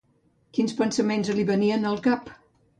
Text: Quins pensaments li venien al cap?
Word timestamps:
Quins 0.57 0.73
pensaments 0.79 1.31
li 1.41 1.47
venien 1.53 1.89
al 1.93 2.05
cap? 2.11 2.37